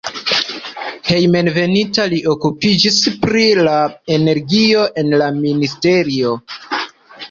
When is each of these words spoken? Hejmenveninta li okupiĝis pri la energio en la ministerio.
Hejmenveninta 1.09 2.07
li 2.15 2.23
okupiĝis 2.33 2.99
pri 3.27 3.45
la 3.71 3.77
energio 4.19 4.91
en 5.05 5.17
la 5.25 5.33
ministerio. 5.41 6.39